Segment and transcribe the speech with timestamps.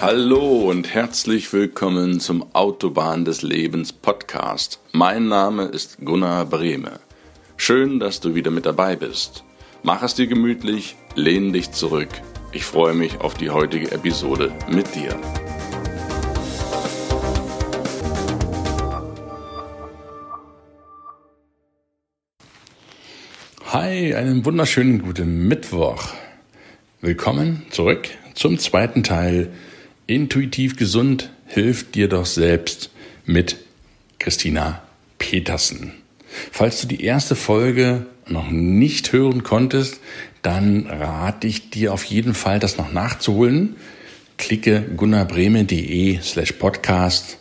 [0.00, 4.80] Hallo und herzlich willkommen zum Autobahn des Lebens Podcast.
[4.92, 7.00] Mein Name ist Gunnar Brehme.
[7.58, 9.44] Schön, dass du wieder mit dabei bist.
[9.82, 12.08] Mach es dir gemütlich, lehn dich zurück.
[12.52, 15.20] Ich freue mich auf die heutige Episode mit dir.
[23.66, 26.14] Hi, einen wunderschönen guten Mittwoch.
[27.02, 29.52] Willkommen zurück zum zweiten Teil
[30.10, 32.90] Intuitiv gesund hilft dir doch selbst
[33.26, 33.58] mit
[34.18, 34.82] Christina
[35.20, 35.92] Petersen.
[36.50, 40.00] Falls du die erste Folge noch nicht hören konntest,
[40.42, 43.76] dann rate ich dir auf jeden Fall, das noch nachzuholen.
[44.36, 47.38] Klicke gunnarbreme.de slash podcast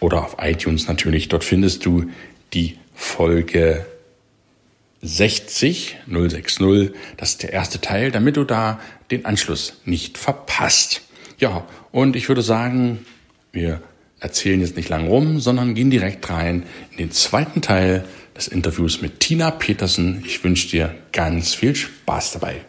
[0.00, 1.28] oder auf iTunes natürlich.
[1.28, 2.10] Dort findest du
[2.52, 3.86] die Folge
[5.02, 6.90] 60 060.
[7.16, 8.80] Das ist der erste Teil, damit du da
[9.12, 11.02] den Anschluss nicht verpasst.
[11.40, 13.06] Ja, und ich würde sagen,
[13.50, 13.80] wir
[14.20, 18.04] erzählen jetzt nicht lang rum, sondern gehen direkt rein in den zweiten Teil
[18.36, 20.22] des Interviews mit Tina Petersen.
[20.26, 22.60] Ich wünsche dir ganz viel Spaß dabei.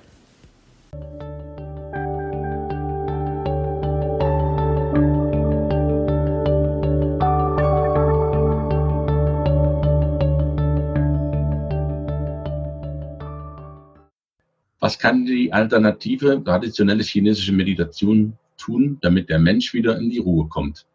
[14.80, 20.48] Was kann die alternative traditionelle chinesische Meditation tun, damit der Mensch wieder in die Ruhe
[20.48, 20.86] kommt?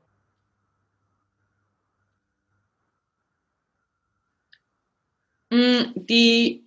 [5.50, 6.64] Mm, die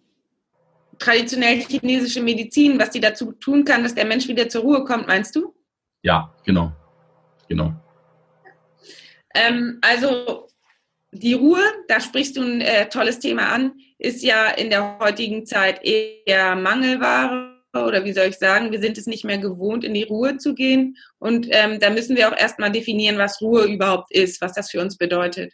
[0.98, 5.08] traditionelle chinesische Medizin, was die dazu tun kann, dass der Mensch wieder zur Ruhe kommt,
[5.08, 5.54] meinst du?
[6.02, 6.72] Ja, genau.
[7.48, 7.74] Genau.
[9.34, 10.48] Ähm, also
[11.12, 15.46] die Ruhe, da sprichst du ein äh, tolles Thema an, ist ja in der heutigen
[15.46, 19.94] Zeit eher Mangelware oder wie soll ich sagen, wir sind es nicht mehr gewohnt, in
[19.94, 20.98] die Ruhe zu gehen.
[21.20, 24.82] Und ähm, da müssen wir auch erstmal definieren, was Ruhe überhaupt ist, was das für
[24.82, 25.54] uns bedeutet.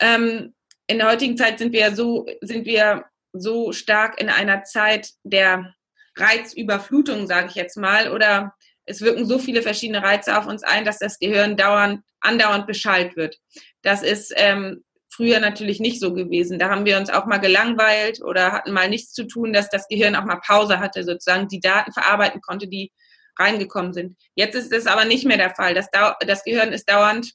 [0.00, 0.54] Ähm,
[0.86, 5.74] in der heutigen Zeit sind wir so, sind wir so stark in einer Zeit der
[6.16, 10.84] Reizüberflutung, sage ich jetzt mal, oder es wirken so viele verschiedene Reize auf uns ein,
[10.84, 13.38] dass das Gehirn dauernd, andauernd beschallt wird.
[13.82, 14.82] Das ist ähm,
[15.18, 16.60] früher natürlich nicht so gewesen.
[16.60, 19.88] Da haben wir uns auch mal gelangweilt oder hatten mal nichts zu tun, dass das
[19.88, 22.92] Gehirn auch mal Pause hatte, sozusagen die Daten verarbeiten konnte, die
[23.36, 24.16] reingekommen sind.
[24.36, 25.74] Jetzt ist das aber nicht mehr der Fall.
[25.74, 25.88] Das,
[26.24, 27.32] das Gehirn ist dauernd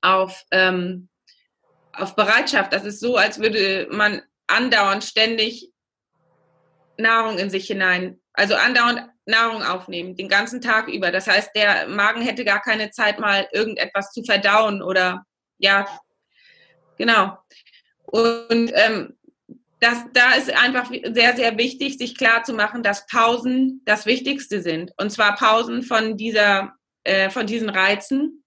[0.00, 1.10] auf, ähm,
[1.92, 2.72] auf Bereitschaft.
[2.72, 5.70] Das ist so, als würde man andauernd ständig
[6.96, 11.10] Nahrung in sich hinein, also andauernd Nahrung aufnehmen, den ganzen Tag über.
[11.10, 15.26] Das heißt, der Magen hätte gar keine Zeit, mal irgendetwas zu verdauen oder
[15.58, 15.86] ja,
[16.98, 17.38] Genau.
[18.04, 19.16] Und ähm,
[19.80, 24.62] das, da ist einfach sehr, sehr wichtig, sich klar zu machen, dass Pausen das Wichtigste
[24.62, 24.92] sind.
[24.96, 26.74] Und zwar Pausen von dieser,
[27.04, 28.42] äh, von diesen Reizen,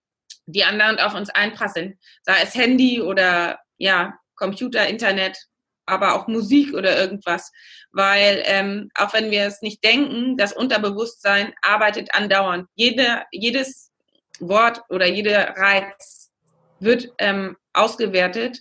[0.47, 1.99] die andauernd auf uns einprasseln.
[2.23, 5.37] Sei es Handy oder ja, Computer, Internet,
[5.85, 7.51] aber auch Musik oder irgendwas.
[7.91, 12.67] Weil ähm, auch wenn wir es nicht denken, das Unterbewusstsein arbeitet andauernd.
[12.75, 13.91] Jede, jedes
[14.39, 16.31] Wort oder jeder Reiz
[16.79, 18.59] wird ähm, ausgewertet.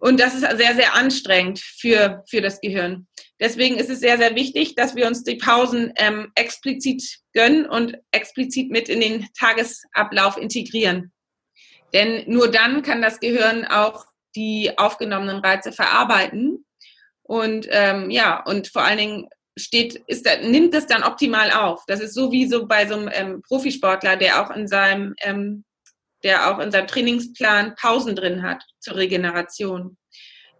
[0.00, 3.06] Und das ist sehr, sehr anstrengend für, für das Gehirn.
[3.40, 7.96] Deswegen ist es sehr, sehr wichtig, dass wir uns die Pausen ähm, explizit gönnen und
[8.10, 11.12] explizit mit in den Tagesablauf integrieren.
[11.92, 16.64] Denn nur dann kann das Gehirn auch die aufgenommenen Reize verarbeiten.
[17.22, 21.84] Und ähm, ja, und vor allen Dingen steht, ist, nimmt es dann optimal auf.
[21.86, 25.64] Das ist so wie so bei so einem ähm, Profisportler, der auch in seinem ähm,
[26.24, 29.96] der auch in seinem Trainingsplan Pausen drin hat zur Regeneration.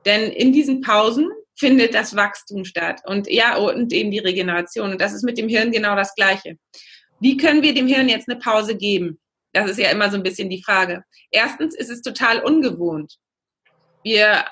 [0.04, 4.92] Denn in diesen Pausen findet das Wachstum statt und ja, und eben die Regeneration.
[4.92, 6.56] Und das ist mit dem Hirn genau das Gleiche.
[7.20, 9.18] Wie können wir dem Hirn jetzt eine Pause geben?
[9.52, 11.02] Das ist ja immer so ein bisschen die Frage.
[11.30, 13.16] Erstens ist es total ungewohnt.
[14.04, 14.44] Wir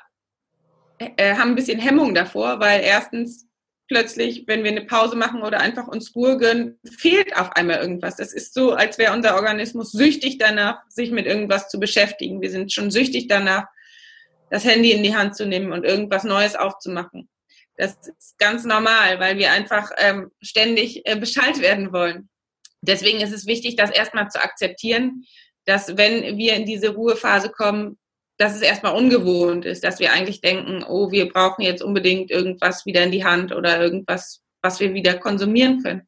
[0.99, 3.46] äh, haben ein bisschen Hemmung davor, weil erstens
[3.89, 8.17] plötzlich, wenn wir eine Pause machen oder einfach uns Ruhe gönnen, fehlt auf einmal irgendwas.
[8.17, 12.41] Das ist so, als wäre unser Organismus süchtig danach, sich mit irgendwas zu beschäftigen.
[12.41, 13.65] Wir sind schon süchtig danach,
[14.51, 17.29] das Handy in die Hand zu nehmen und irgendwas Neues aufzumachen.
[17.77, 22.29] Das ist ganz normal, weil wir einfach ähm, ständig äh, Bescheid werden wollen.
[22.81, 25.25] Deswegen ist es wichtig, das erstmal zu akzeptieren,
[25.65, 27.99] dass wenn wir in diese Ruhephase kommen,
[28.39, 32.85] dass es erstmal ungewohnt ist, dass wir eigentlich denken, oh, wir brauchen jetzt unbedingt irgendwas
[32.85, 36.07] wieder in die Hand oder irgendwas, was wir wieder konsumieren können.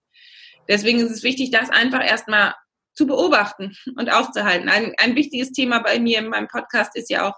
[0.68, 2.54] Deswegen ist es wichtig, das einfach erstmal
[2.92, 4.68] zu beobachten und auszuhalten.
[4.68, 7.36] Ein, ein wichtiges Thema bei mir in meinem Podcast ist ja auch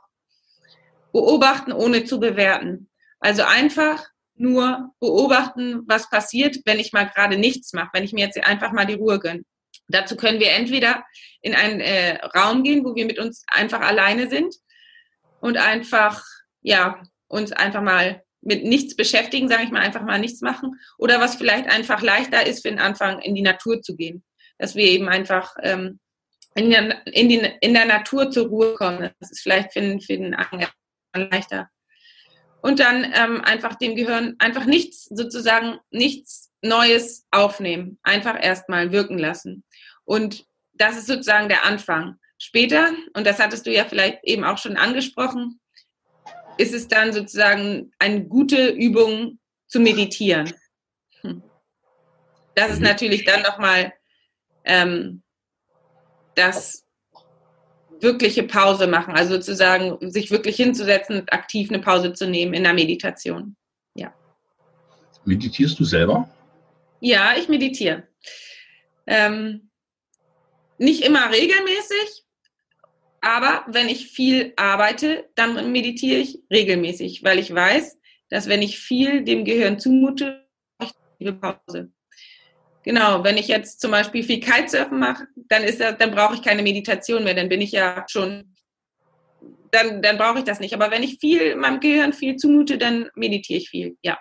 [1.13, 2.89] beobachten, ohne zu bewerten.
[3.21, 4.05] Also einfach
[4.35, 8.73] nur beobachten, was passiert, wenn ich mal gerade nichts mache, wenn ich mir jetzt einfach
[8.73, 9.43] mal die Ruhe gönne.
[9.87, 11.05] Dazu können wir entweder
[11.43, 14.55] in einen äh, Raum gehen, wo wir mit uns einfach alleine sind
[15.41, 16.25] und einfach,
[16.63, 20.81] ja, uns einfach mal mit nichts beschäftigen, sage ich mal, einfach mal nichts machen.
[20.99, 24.25] Oder was vielleicht einfach leichter ist, für den Anfang in die Natur zu gehen.
[24.59, 26.01] Dass wir eben einfach ähm,
[26.55, 29.11] in, der, in, die, in der Natur zur Ruhe kommen.
[29.21, 30.67] Das ist vielleicht für, den, für den Anfang
[31.15, 31.69] leichter.
[32.63, 37.99] Und dann ähm, einfach dem Gehirn einfach nichts, sozusagen nichts Neues aufnehmen.
[38.03, 39.65] Einfach erstmal wirken lassen.
[40.05, 40.45] Und
[40.75, 42.19] das ist sozusagen der Anfang.
[42.43, 45.61] Später, und das hattest du ja vielleicht eben auch schon angesprochen,
[46.57, 50.51] ist es dann sozusagen eine gute Übung zu meditieren.
[51.21, 51.43] Hm.
[52.55, 52.87] Das ist mhm.
[52.87, 53.93] natürlich dann nochmal
[54.65, 55.23] ähm,
[56.35, 56.87] das
[58.01, 62.65] wirkliche Pause machen, also sozusagen sich wirklich hinzusetzen und aktiv eine Pause zu nehmen in
[62.65, 63.55] der Meditation.
[63.95, 64.15] Ja.
[65.27, 66.27] Meditierst du selber?
[67.01, 68.09] Ja, ich meditiere.
[69.07, 69.71] Ähm,
[70.79, 72.25] nicht immer regelmäßig,
[73.21, 77.99] aber wenn ich viel arbeite, dann meditiere ich regelmäßig, weil ich weiß,
[78.31, 80.47] dass wenn ich viel dem Gehirn zumute,
[80.81, 81.93] ich eine Pause.
[82.83, 86.43] Genau, wenn ich jetzt zum Beispiel viel Kitesurfen mache, dann ist das, dann brauche ich
[86.43, 88.55] keine Meditation mehr, dann bin ich ja schon,
[89.71, 90.73] dann, dann brauche ich das nicht.
[90.73, 94.19] Aber wenn ich viel meinem Gehirn viel zumute, dann meditiere ich viel, ja.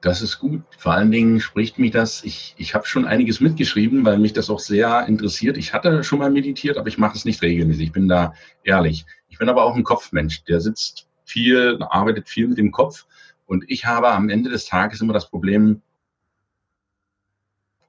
[0.00, 0.62] Das ist gut.
[0.78, 4.48] Vor allen Dingen spricht mich das, ich, ich habe schon einiges mitgeschrieben, weil mich das
[4.48, 5.58] auch sehr interessiert.
[5.58, 7.88] Ich hatte schon mal meditiert, aber ich mache es nicht regelmäßig.
[7.88, 8.32] Ich bin da
[8.64, 9.04] ehrlich.
[9.28, 10.44] Ich bin aber auch ein Kopfmensch.
[10.44, 13.06] Der sitzt viel, arbeitet viel mit dem Kopf.
[13.44, 15.82] Und ich habe am Ende des Tages immer das Problem,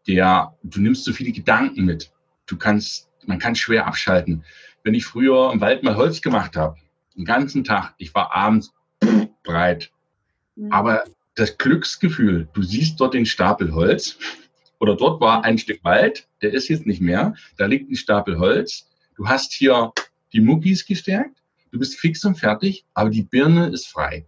[0.08, 2.12] der, du nimmst so viele Gedanken mit.
[2.46, 4.44] Du kannst, man kann schwer abschalten.
[4.84, 6.76] Wenn ich früher im Wald mal Holz gemacht habe,
[7.16, 8.74] den ganzen Tag, ich war abends
[9.44, 9.92] breit.
[10.56, 10.72] Mhm.
[10.72, 11.06] Aber
[11.42, 14.18] das Glücksgefühl, du siehst dort den Stapel Holz
[14.80, 18.38] oder dort war ein Stück Wald, der ist jetzt nicht mehr, da liegt ein Stapel
[18.38, 19.92] Holz, du hast hier
[20.34, 21.42] die Muckis gestärkt,
[21.72, 24.28] du bist fix und fertig, aber die Birne ist frei.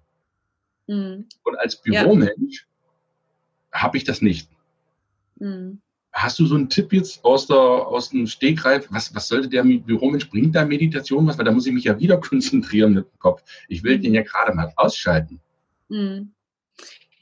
[0.88, 1.28] Mhm.
[1.44, 2.66] Und als Büromensch
[3.72, 3.82] ja.
[3.82, 4.50] habe ich das nicht.
[5.36, 5.82] Mhm.
[6.14, 8.88] Hast du so einen Tipp jetzt aus, der, aus dem Stegreif?
[8.90, 10.30] Was, was sollte der Büromensch?
[10.32, 11.38] Bringt da Meditation was?
[11.38, 13.44] Weil da muss ich mich ja wieder konzentrieren mit dem Kopf.
[13.68, 14.02] Ich will mhm.
[14.02, 15.40] den ja gerade mal ausschalten.
[15.90, 16.34] Mhm.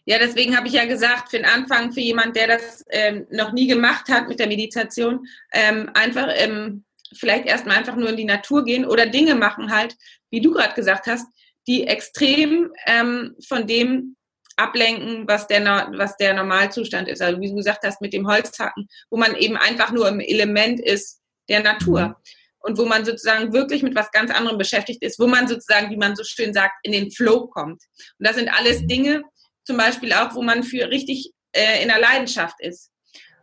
[0.06, 3.52] Ja, deswegen habe ich ja gesagt, für den Anfang, für jemand, der das ähm, noch
[3.52, 8.26] nie gemacht hat mit der Meditation, ähm, einfach ähm, vielleicht erstmal einfach nur in die
[8.26, 9.96] Natur gehen oder Dinge machen halt,
[10.32, 11.26] wie du gerade gesagt hast,
[11.68, 14.16] die extrem ähm, von dem
[14.58, 15.64] ablenken, was der,
[15.96, 17.22] was der Normalzustand ist.
[17.22, 20.80] Also wie du gesagt hast, mit dem Holzhacken, wo man eben einfach nur im Element
[20.80, 22.20] ist der Natur.
[22.64, 25.98] Und wo man sozusagen wirklich mit was ganz anderem beschäftigt ist, wo man sozusagen, wie
[25.98, 27.82] man so schön sagt, in den Flow kommt.
[28.20, 29.24] Und das sind alles Dinge,
[29.64, 32.92] zum Beispiel auch, wo man für richtig äh, in der Leidenschaft ist.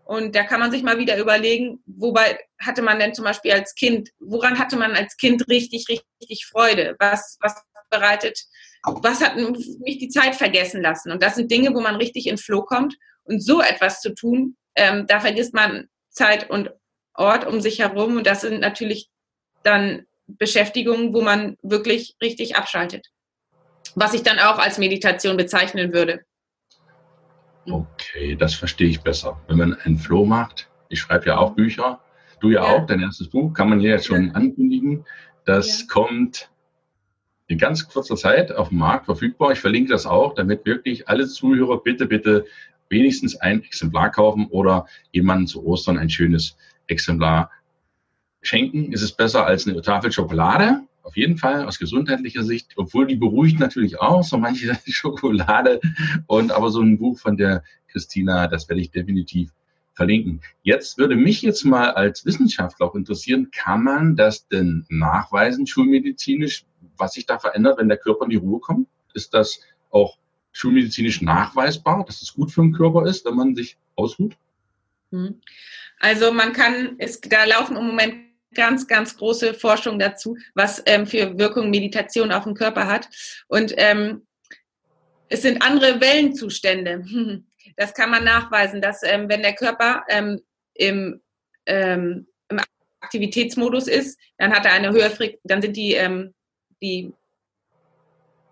[0.04, 3.74] Und da kann man sich mal wieder überlegen, wobei hatte man denn zum Beispiel als
[3.74, 6.96] Kind, woran hatte man als Kind richtig, richtig Freude?
[6.98, 7.54] Was, was
[7.90, 8.38] bereitet,
[8.84, 11.12] was hat mich die Zeit vergessen lassen?
[11.12, 12.96] Und das sind Dinge, wo man richtig in Flow kommt.
[13.24, 16.70] Und so etwas zu tun, ähm, da vergisst man Zeit und
[17.12, 18.16] Ort um sich herum.
[18.16, 19.10] Und das sind natürlich
[19.62, 23.08] dann Beschäftigungen, wo man wirklich richtig abschaltet
[23.94, 26.21] was ich dann auch als Meditation bezeichnen würde.
[27.71, 29.40] Okay, das verstehe ich besser.
[29.47, 32.00] Wenn man einen Flow macht, ich schreibe ja auch Bücher,
[32.40, 32.76] du ja, ja.
[32.76, 34.33] auch, dein erstes Buch, kann man hier jetzt schon ja.
[34.33, 35.04] ankündigen.
[35.45, 35.87] Das ja.
[35.88, 36.50] kommt
[37.47, 39.52] in ganz kurzer Zeit auf dem Markt verfügbar.
[39.52, 42.47] Ich verlinke das auch, damit wirklich alle Zuhörer bitte, bitte
[42.90, 47.50] wenigstens ein Exemplar kaufen oder jemandem zu Ostern ein schönes Exemplar
[48.42, 48.92] schenken.
[48.92, 50.83] Ist es besser als eine Tafel Schokolade?
[51.02, 55.81] Auf jeden Fall aus gesundheitlicher Sicht, obwohl die beruhigt natürlich auch, so manche Schokolade.
[56.26, 59.50] Und aber so ein Buch von der Christina, das werde ich definitiv
[59.95, 60.40] verlinken.
[60.62, 66.64] Jetzt würde mich jetzt mal als Wissenschaftler auch interessieren, kann man das denn nachweisen, schulmedizinisch,
[66.97, 68.88] was sich da verändert, wenn der Körper in die Ruhe kommt?
[69.14, 70.17] Ist das auch
[70.52, 74.37] schulmedizinisch nachweisbar, dass es gut für den Körper ist, wenn man sich ausruht?
[75.11, 75.40] Hm.
[76.00, 81.07] Also man kann, es, da laufen im Moment ganz, ganz große Forschung dazu, was ähm,
[81.07, 83.09] für Wirkung Meditation auf den Körper hat.
[83.49, 84.26] Und ähm,
[85.28, 87.05] es sind andere Wellenzustände.
[87.76, 90.40] Das kann man nachweisen, dass ähm, wenn der Körper ähm,
[90.75, 91.21] im,
[91.67, 92.61] ähm, im,
[93.00, 96.35] Aktivitätsmodus ist, dann hat er eine höhere Frequenz, dann sind die, ähm,
[96.83, 97.12] die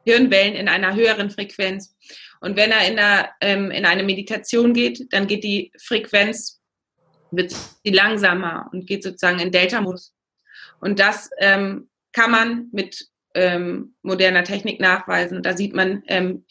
[0.05, 1.97] Hirnwellen in einer höheren Frequenz.
[2.41, 6.61] Und wenn er in, einer, in eine Meditation geht, dann geht die Frequenz
[7.30, 10.14] wird sie langsamer und geht sozusagen in Delta-Modus.
[10.80, 15.42] Und das ähm, kann man mit ähm, moderner Technik nachweisen.
[15.42, 16.45] Da sieht man ähm,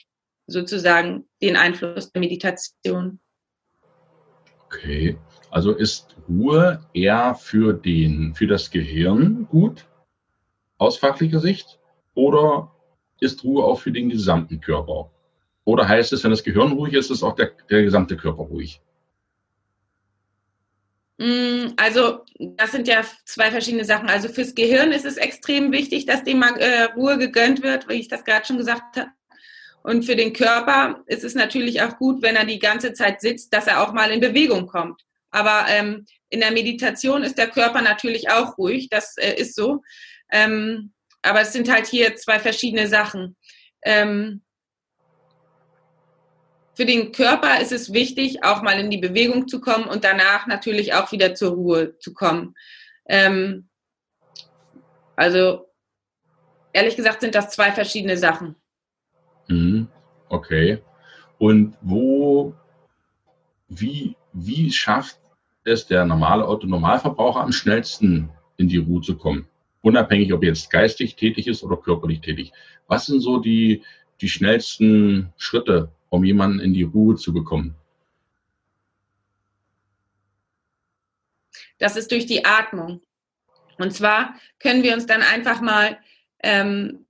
[0.48, 3.20] sozusagen den Einfluss der Meditation.
[4.66, 5.18] Okay,
[5.50, 9.86] Also ist Ruhe eher für den, für das Gehirn gut
[10.78, 11.80] aus fachlicher Sicht
[12.14, 12.72] oder
[13.20, 15.12] ist Ruhe auch für den gesamten Körper?
[15.64, 18.82] Oder heißt es, wenn das Gehirn ruhig ist, ist auch der, der gesamte Körper ruhig?
[21.18, 24.10] Mm, also das sind ja zwei verschiedene Sachen.
[24.10, 27.94] Also fürs Gehirn ist es extrem wichtig, dass dem mal äh, Ruhe gegönnt wird, wie
[27.94, 29.10] ich das gerade schon gesagt habe.
[29.84, 33.54] Und für den Körper ist es natürlich auch gut, wenn er die ganze Zeit sitzt,
[33.54, 35.02] dass er auch mal in Bewegung kommt.
[35.30, 39.82] Aber ähm, in der Meditation ist der Körper natürlich auch ruhig, das äh, ist so.
[40.32, 40.92] Ähm,
[41.22, 43.36] aber es sind halt hier zwei verschiedene Sachen.
[43.84, 44.42] Ähm,
[46.76, 50.46] für den Körper ist es wichtig, auch mal in die Bewegung zu kommen und danach
[50.46, 52.54] natürlich auch wieder zur Ruhe zu kommen.
[53.08, 53.70] Ähm,
[55.16, 55.70] also
[56.74, 58.56] ehrlich gesagt sind das zwei verschiedene Sachen.
[59.48, 59.88] Mhm.
[60.28, 60.80] Okay.
[61.38, 62.54] Und wo,
[63.70, 65.18] wie, wie schafft
[65.64, 69.48] es der normale Autonormalverbraucher am schnellsten in die Ruhe zu kommen?
[69.82, 72.52] Unabhängig, ob er jetzt geistig tätig ist oder körperlich tätig.
[72.88, 73.84] Was sind so die,
[74.20, 77.76] die schnellsten Schritte, um jemanden in die Ruhe zu bekommen?
[81.78, 83.02] Das ist durch die Atmung.
[83.78, 85.98] Und zwar können wir uns dann einfach mal
[86.42, 87.06] ähm,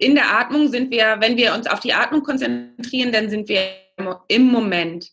[0.00, 3.70] in der Atmung sind wir, wenn wir uns auf die Atmung konzentrieren, dann sind wir
[4.28, 5.10] im Moment.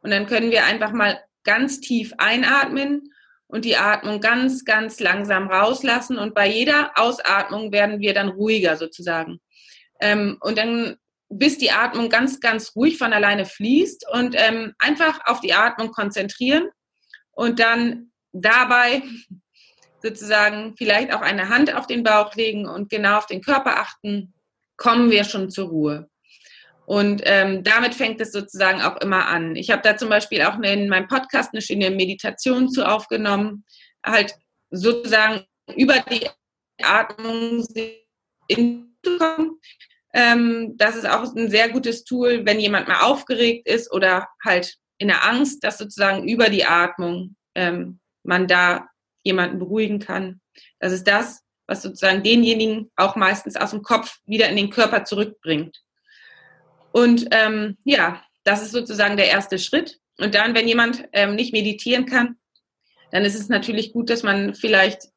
[0.00, 3.12] Und dann können wir einfach mal ganz tief einatmen
[3.48, 6.16] und die Atmung ganz, ganz langsam rauslassen.
[6.18, 9.40] Und bei jeder Ausatmung werden wir dann ruhiger sozusagen.
[10.00, 10.96] Ähm, und dann
[11.30, 15.92] bis die Atmung ganz, ganz ruhig von alleine fließt und ähm, einfach auf die Atmung
[15.92, 16.68] konzentrieren
[17.30, 19.02] und dann dabei
[20.02, 24.34] sozusagen vielleicht auch eine Hand auf den Bauch legen und genau auf den Körper achten,
[24.76, 26.10] kommen wir schon zur Ruhe.
[26.86, 29.54] Und ähm, damit fängt es sozusagen auch immer an.
[29.54, 33.64] Ich habe da zum Beispiel auch in meinem Podcast eine schöne Meditation zu aufgenommen,
[34.04, 34.34] halt
[34.70, 35.44] sozusagen
[35.76, 36.28] über die
[36.82, 37.64] Atmung
[38.48, 39.60] hinzukommen.
[40.12, 44.76] Ähm, das ist auch ein sehr gutes Tool, wenn jemand mal aufgeregt ist oder halt
[44.98, 48.88] in der Angst, dass sozusagen über die Atmung ähm, man da
[49.22, 50.40] jemanden beruhigen kann.
[50.78, 55.04] Das ist das, was sozusagen denjenigen auch meistens aus dem Kopf wieder in den Körper
[55.04, 55.78] zurückbringt.
[56.92, 59.98] Und ähm, ja, das ist sozusagen der erste Schritt.
[60.18, 62.36] Und dann, wenn jemand ähm, nicht meditieren kann,
[63.10, 65.08] dann ist es natürlich gut, dass man vielleicht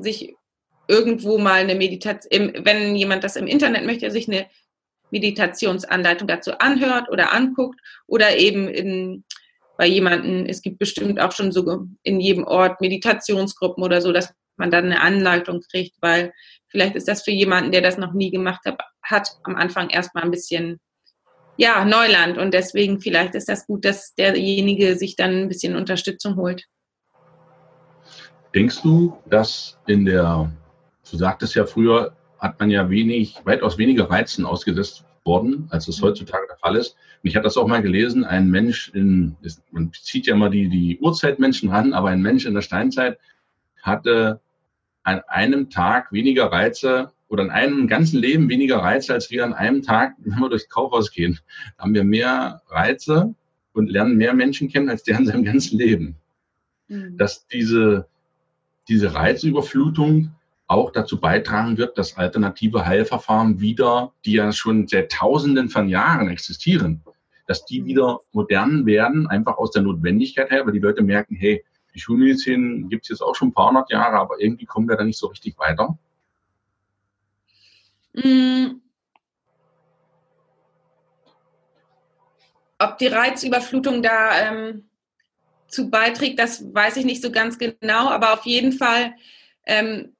[0.00, 0.34] sich
[0.90, 4.46] irgendwo mal eine Meditation, wenn jemand das im Internet möchte, sich eine
[5.10, 9.24] Meditationsanleitung dazu anhört oder anguckt oder eben in,
[9.78, 14.34] bei jemanden, es gibt bestimmt auch schon so in jedem Ort Meditationsgruppen oder so, dass
[14.56, 16.32] man dann eine Anleitung kriegt, weil
[16.68, 20.24] vielleicht ist das für jemanden, der das noch nie gemacht hat, hat am Anfang erstmal
[20.24, 20.80] ein bisschen
[21.56, 26.36] ja, Neuland und deswegen vielleicht ist das gut, dass derjenige sich dann ein bisschen Unterstützung
[26.36, 26.64] holt.
[28.54, 30.50] Denkst du, dass in der
[31.10, 36.00] Du sagtest ja früher, hat man ja wenig, weitaus weniger Reizen ausgesetzt worden, als es
[36.00, 36.06] mhm.
[36.06, 36.96] heutzutage der Fall ist.
[37.22, 39.36] Und ich hatte das auch mal gelesen, ein Mensch in,
[39.70, 43.18] man zieht ja immer die, die Urzeitmenschen ran, aber ein Mensch in der Steinzeit
[43.82, 44.40] hatte
[45.02, 49.52] an einem Tag weniger Reize oder in einem ganzen Leben weniger Reize, als wir an
[49.52, 51.38] einem Tag, wenn wir durchs Kaufhaus gehen,
[51.78, 53.34] haben wir mehr Reize
[53.72, 56.16] und lernen mehr Menschen kennen, als der in seinem ganzen Leben.
[56.88, 57.16] Mhm.
[57.16, 58.08] Dass diese,
[58.88, 60.32] diese Reizüberflutung
[60.70, 66.28] auch dazu beitragen wird, dass alternative Heilverfahren wieder, die ja schon seit Tausenden von Jahren
[66.28, 67.02] existieren,
[67.48, 71.64] dass die wieder modern werden, einfach aus der Notwendigkeit her, weil die Leute merken, hey,
[71.92, 74.96] die Schulmedizin gibt es jetzt auch schon ein paar hundert Jahre, aber irgendwie kommen wir
[74.96, 75.98] da nicht so richtig weiter.
[78.12, 78.80] Mm.
[82.78, 84.88] Ob die Reizüberflutung da ähm,
[85.66, 89.14] zu beiträgt, das weiß ich nicht so ganz genau, aber auf jeden Fall
[89.66, 90.12] ähm,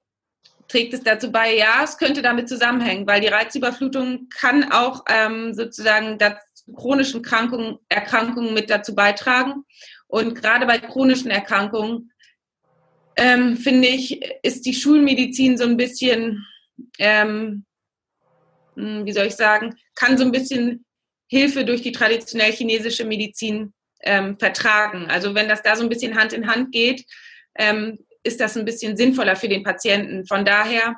[0.71, 1.57] trägt es dazu bei?
[1.57, 6.41] Ja, es könnte damit zusammenhängen, weil die Reizüberflutung kann auch ähm, sozusagen dazu,
[6.77, 9.65] chronischen Krankungen, Erkrankungen mit dazu beitragen.
[10.07, 12.13] Und gerade bei chronischen Erkrankungen,
[13.17, 16.47] ähm, finde ich, ist die Schulmedizin so ein bisschen,
[16.99, 17.65] ähm,
[18.77, 20.85] hm, wie soll ich sagen, kann so ein bisschen
[21.27, 23.73] Hilfe durch die traditionell chinesische Medizin
[24.03, 25.07] ähm, vertragen.
[25.09, 27.05] Also wenn das da so ein bisschen Hand in Hand geht,
[27.57, 30.27] ähm, ist das ein bisschen sinnvoller für den Patienten.
[30.27, 30.97] Von daher,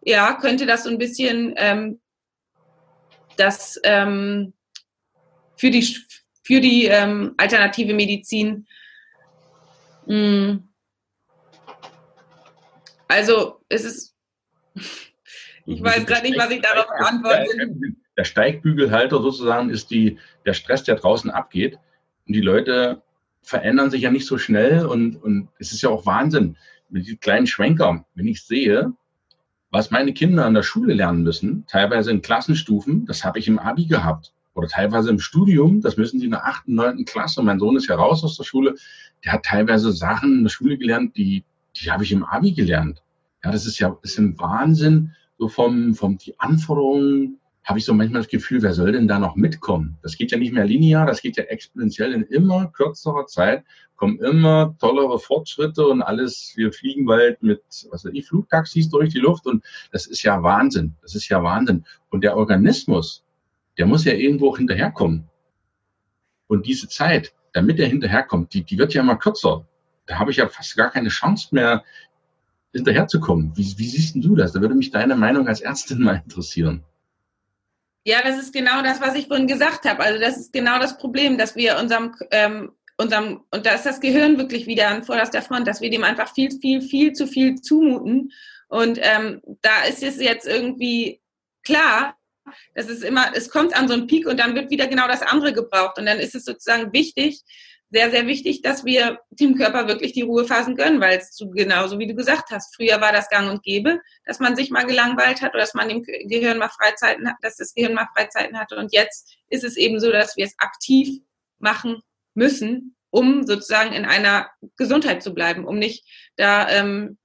[0.00, 2.00] ja, könnte das so ein bisschen ähm,
[3.36, 4.52] das ähm,
[5.56, 5.96] für die,
[6.42, 8.66] für die ähm, alternative Medizin.
[10.06, 10.68] Mh, hm,
[13.08, 14.16] also es ist,
[15.66, 17.46] ich weiß gerade nicht, was ich darauf antworte.
[18.16, 21.78] Der Steigbügelhalter sozusagen ist die, der Stress, der draußen abgeht.
[22.26, 23.02] Und die Leute
[23.42, 26.56] verändern sich ja nicht so schnell und, und es ist ja auch Wahnsinn
[26.88, 28.92] mit diesen kleinen Schwenker, wenn ich sehe,
[29.70, 33.58] was meine Kinder an der Schule lernen müssen, teilweise in Klassenstufen, das habe ich im
[33.58, 34.32] Abi gehabt.
[34.54, 37.42] Oder teilweise im Studium, das müssen sie in der achten, neunten Klasse.
[37.42, 38.74] Mein Sohn ist ja raus aus der Schule.
[39.24, 41.44] Der hat teilweise Sachen in der Schule gelernt, die,
[41.74, 43.02] die habe ich im Abi gelernt.
[43.42, 47.94] Ja, das ist ja, ist ein Wahnsinn, so vom, vom, die Anforderungen, habe ich so
[47.94, 49.98] manchmal das Gefühl, wer soll denn da noch mitkommen?
[50.02, 53.64] Das geht ja nicht mehr linear, das geht ja exponentiell in immer kürzerer Zeit,
[53.96, 59.12] kommen immer tollere Fortschritte und alles, wir fliegen bald mit, was weiß ich, Flugtaxis durch
[59.12, 61.84] die Luft und das ist ja Wahnsinn, das ist ja Wahnsinn.
[62.10, 63.22] Und der Organismus,
[63.78, 65.28] der muss ja irgendwo hinterherkommen.
[66.48, 69.66] Und diese Zeit, damit er hinterherkommt, die, die wird ja immer kürzer.
[70.06, 71.84] Da habe ich ja fast gar keine Chance mehr,
[72.72, 73.52] hinterherzukommen.
[73.54, 74.52] Wie, wie siehst du das?
[74.52, 76.82] Da würde mich deine Meinung als Ärztin mal interessieren.
[78.04, 80.02] Ja, das ist genau das, was ich vorhin gesagt habe.
[80.02, 84.00] Also das ist genau das Problem, dass wir unserem, ähm, unserem, und da ist das
[84.00, 87.60] Gehirn wirklich wieder an vorderster Front, dass wir dem einfach viel, viel, viel zu viel
[87.60, 88.32] zumuten.
[88.68, 91.20] Und ähm, da ist es jetzt irgendwie
[91.62, 92.16] klar,
[92.74, 95.22] das ist immer, es kommt an so einen Peak und dann wird wieder genau das
[95.22, 95.98] andere gebraucht.
[95.98, 97.42] Und dann ist es sozusagen wichtig,
[97.92, 101.98] sehr, sehr wichtig, dass wir dem Körper wirklich die Ruhephasen gönnen, weil es zu, genauso
[101.98, 105.42] wie du gesagt hast, früher war das gang und gäbe, dass man sich mal gelangweilt
[105.42, 108.76] hat oder dass man dem Gehirn mal Freizeiten hat, dass das Gehirn mal Freizeiten hatte.
[108.76, 111.20] Und jetzt ist es eben so, dass wir es aktiv
[111.58, 112.00] machen
[112.34, 116.06] müssen, um sozusagen in einer Gesundheit zu bleiben, um nicht
[116.36, 117.18] da ähm,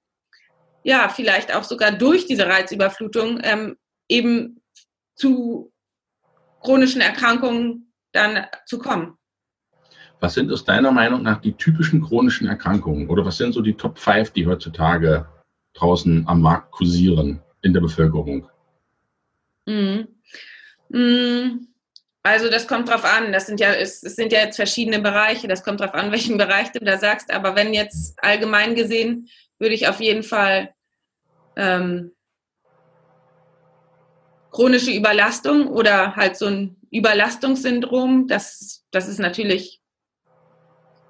[0.84, 3.78] ja vielleicht auch sogar durch diese Reizüberflutung ähm,
[4.10, 4.62] eben
[5.18, 5.74] zu
[6.62, 9.18] chronischen Erkrankungen dann zu kommen.
[10.20, 13.76] Was sind aus deiner Meinung nach die typischen chronischen Erkrankungen oder was sind so die
[13.76, 15.28] Top 5, die heutzutage
[15.74, 18.50] draußen am Markt kursieren in der Bevölkerung?
[19.68, 20.08] Mhm.
[20.90, 21.68] Mhm.
[22.24, 23.32] Also das kommt drauf an.
[23.32, 25.48] Das sind ja, es, es, sind ja jetzt verschiedene Bereiche.
[25.48, 27.32] Das kommt drauf an, welchen Bereich du da sagst.
[27.32, 30.74] Aber wenn jetzt allgemein gesehen, würde ich auf jeden Fall
[31.56, 32.12] ähm,
[34.58, 39.82] chronische Überlastung oder halt so ein Überlastungssyndrom, das, das ist natürlich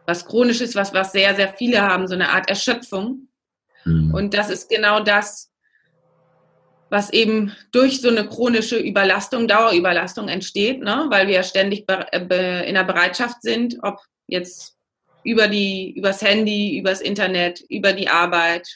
[0.06, 3.30] was Chronisches, was, was sehr, sehr viele haben, so eine Art Erschöpfung.
[3.86, 4.14] Mhm.
[4.14, 5.50] Und das ist genau das,
[6.90, 11.06] was eben durch so eine chronische Überlastung, Dauerüberlastung entsteht, ne?
[11.10, 14.76] weil wir ständig äh, in der Bereitschaft sind, ob jetzt
[15.24, 18.68] über die, übers Handy, übers Internet, über die Arbeit,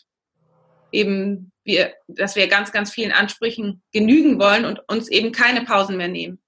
[0.94, 5.97] eben wir, dass wir ganz, ganz vielen Ansprüchen genügen wollen und uns eben keine Pausen
[5.97, 6.41] mehr nehmen.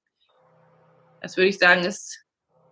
[1.22, 2.24] Das würde ich sagen, ist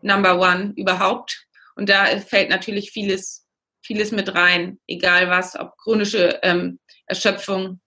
[0.02, 1.46] Number One überhaupt.
[1.76, 3.48] Und da fällt natürlich vieles,
[3.84, 7.80] vieles mit rein, egal was, ob chronische ähm, Erschöpfung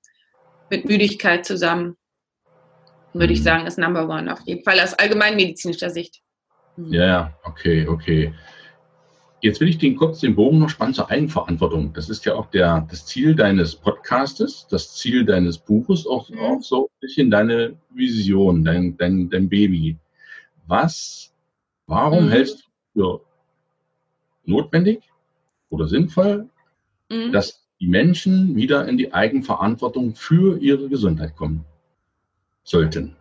[0.71, 1.97] mit Müdigkeit zusammen,
[3.13, 3.45] würde ich mhm.
[3.45, 6.21] sagen, ist Number One auf jeden Fall aus allgemeinmedizinischer Sicht.
[6.77, 8.35] Ja, okay, okay.
[9.45, 11.93] Jetzt will ich den kurz den Bogen noch spannen zur Eigenverantwortung.
[11.93, 16.39] Das ist ja auch der, das Ziel deines Podcastes, das Ziel deines Buches, auch, mhm.
[16.39, 19.99] auch so ein bisschen deine Vision, dein, dein, dein Baby.
[20.67, 21.35] Was,
[21.87, 22.31] warum mhm.
[22.31, 23.21] hältst du für
[24.47, 25.03] notwendig
[25.69, 26.49] oder sinnvoll,
[27.11, 27.31] mhm.
[27.31, 31.67] dass die Menschen wieder in die Eigenverantwortung für ihre Gesundheit kommen
[32.63, 33.15] sollten.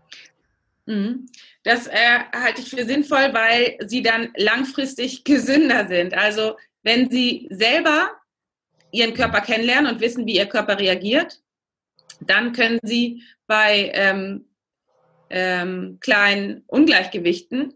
[0.86, 1.26] Mhm.
[1.64, 6.14] Das äh, halte ich für sinnvoll, weil sie dann langfristig gesünder sind.
[6.14, 8.12] Also wenn sie selber
[8.92, 11.40] ihren Körper kennenlernen und wissen, wie ihr Körper reagiert,
[12.20, 14.46] dann können sie bei ähm,
[15.30, 17.74] ähm, kleinen Ungleichgewichten,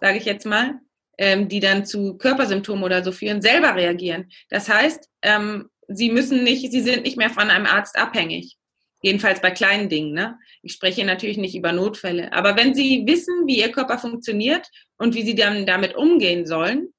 [0.00, 0.80] sage ich jetzt mal,
[1.18, 4.30] ähm, die dann zu Körpersymptomen oder so führen, selber reagieren.
[4.48, 8.56] Das heißt, ähm, sie müssen nicht, sie sind nicht mehr von einem Arzt abhängig.
[9.02, 10.12] Jedenfalls bei kleinen Dingen.
[10.12, 10.38] Ne?
[10.62, 12.32] Ich spreche natürlich nicht über Notfälle.
[12.32, 16.92] Aber wenn Sie wissen, wie Ihr Körper funktioniert und wie Sie dann damit umgehen sollen,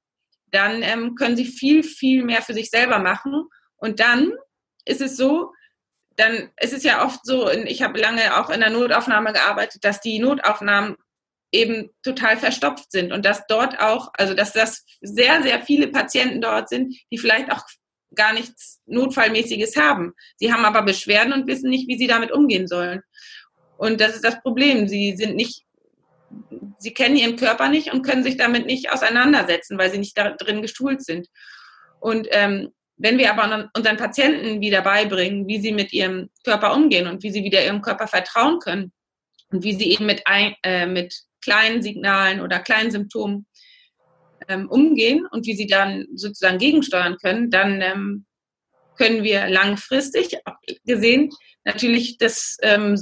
[0.50, 3.46] dann ähm, können Sie viel, viel mehr für sich selber machen.
[3.76, 4.32] Und dann
[4.84, 5.52] ist es so,
[6.16, 10.00] dann ist es ja oft so, ich habe lange auch in der Notaufnahme gearbeitet, dass
[10.00, 10.96] die Notaufnahmen
[11.52, 16.40] eben total verstopft sind und dass dort auch, also dass das sehr, sehr viele Patienten
[16.40, 17.62] dort sind, die vielleicht auch
[18.14, 20.12] gar nichts Notfallmäßiges haben.
[20.36, 23.02] Sie haben aber Beschwerden und wissen nicht, wie sie damit umgehen sollen.
[23.76, 24.88] Und das ist das Problem.
[24.88, 25.64] Sie sind nicht,
[26.78, 30.30] sie kennen ihren Körper nicht und können sich damit nicht auseinandersetzen, weil sie nicht da
[30.30, 31.28] drin geschult sind.
[32.00, 37.08] Und ähm, wenn wir aber unseren Patienten wieder beibringen, wie sie mit ihrem Körper umgehen
[37.08, 38.92] und wie sie wieder ihrem Körper vertrauen können
[39.50, 43.46] und wie sie eben mit, ein, äh, mit kleinen Signalen oder kleinen Symptomen
[44.48, 48.26] ähm, umgehen und wie sie dann sozusagen gegensteuern können, dann ähm,
[48.96, 50.38] können wir langfristig
[50.84, 51.30] gesehen
[51.64, 53.00] natürlich das ähm,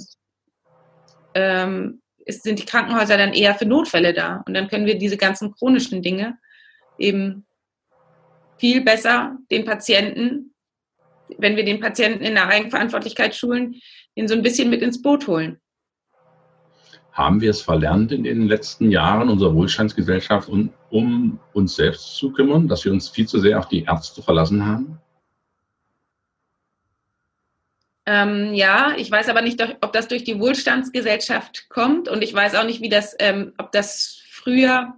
[1.35, 5.53] ähm, sind die Krankenhäuser dann eher für Notfälle da und dann können wir diese ganzen
[5.53, 6.38] chronischen Dinge
[6.98, 7.46] eben
[8.59, 10.55] viel besser den Patienten,
[11.38, 13.81] wenn wir den Patienten in der Eigenverantwortlichkeit schulen,
[14.14, 15.61] ihn so ein bisschen mit ins Boot holen.
[17.12, 22.33] Haben wir es verlernt in den letzten Jahren unserer Wohlstandsgesellschaft, um, um uns selbst zu
[22.33, 24.99] kümmern, dass wir uns viel zu sehr auf die Ärzte verlassen haben?
[28.07, 32.55] Ähm, ja, ich weiß aber nicht, ob das durch die Wohlstandsgesellschaft kommt und ich weiß
[32.55, 34.94] auch nicht, wie das, ähm, ob das früher,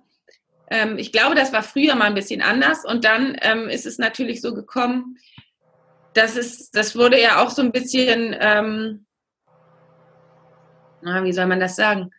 [0.70, 3.98] ähm, ich glaube, das war früher mal ein bisschen anders und dann ähm, ist es
[3.98, 5.18] natürlich so gekommen,
[6.14, 9.04] dass es, das wurde ja auch so ein bisschen, ähm,
[11.02, 12.10] na, wie soll man das sagen?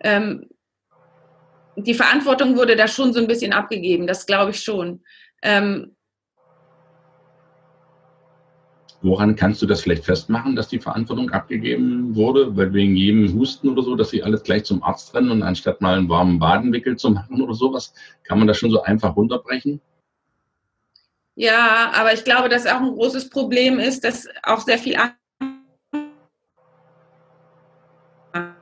[0.00, 0.48] Ähm,
[1.76, 5.02] die Verantwortung wurde da schon so ein bisschen abgegeben, das glaube ich schon.
[5.42, 5.96] Ähm,
[9.02, 12.54] Woran kannst du das vielleicht festmachen, dass die Verantwortung abgegeben wurde?
[12.54, 15.80] Weil wegen jedem Husten oder so, dass sie alles gleich zum Arzt rennen und anstatt
[15.80, 19.80] mal einen warmen Badenwickel zu machen oder sowas, kann man das schon so einfach runterbrechen?
[21.34, 24.96] Ja, aber ich glaube, dass auch ein großes Problem ist, dass auch sehr viel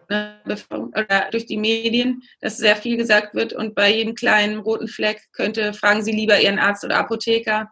[0.09, 5.75] durch die Medien, dass sehr viel gesagt wird und bei jedem kleinen roten Fleck könnte,
[5.75, 7.71] fragen Sie lieber Ihren Arzt oder Apotheker.